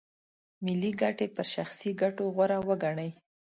[0.65, 3.09] ملي ګټې پر شخصي ګټو غوره وګڼي.